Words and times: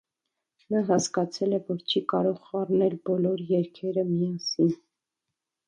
Նա 0.75 0.79
հասկացել 0.87 1.53
է, 1.57 1.59
որ 1.67 1.83
չի 1.91 2.01
կարող 2.15 2.41
խառնել 2.47 2.97
բոլոր 3.13 3.47
երգերը 3.53 4.09
միասին։ 4.11 4.77